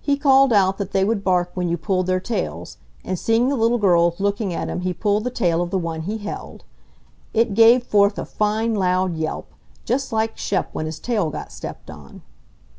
[0.00, 3.54] He called out that they would bark when you pulled their tails, and seeing the
[3.54, 6.64] little girls looking at him he pulled the tail of the one he held.
[7.34, 9.52] It gave forth a fine loud yelp,
[9.84, 12.22] just like Shep when his tail got stepped on.